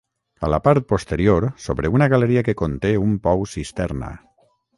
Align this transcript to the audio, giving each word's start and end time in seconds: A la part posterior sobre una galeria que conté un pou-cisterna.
A 0.45 0.47
la 0.51 0.59
part 0.67 0.87
posterior 0.91 1.45
sobre 1.65 1.91
una 1.97 2.07
galeria 2.15 2.43
que 2.49 2.57
conté 2.63 2.93
un 3.03 3.13
pou-cisterna. 3.29 4.11